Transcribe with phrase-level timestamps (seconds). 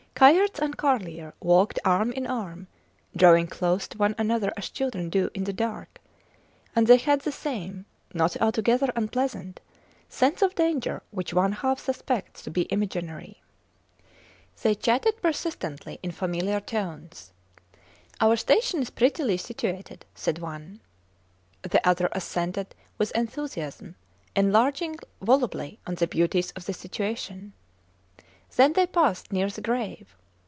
[0.13, 2.67] Kayerts and Carlier walked arm in arm,
[3.15, 5.99] drawing close to one another as children do in the dark;
[6.75, 9.59] and they had the same, not altogether unpleasant,
[10.09, 13.41] sense of danger which one half suspects to be imaginary.
[14.61, 17.33] They chatted persistently in familiar tones.
[18.19, 20.81] Our station is prettily situated, said one.
[21.63, 23.95] The other assented with enthusiasm,
[24.35, 27.53] enlarging volubly on the beauties of the situation.
[28.57, 30.13] Then they passed near the grave.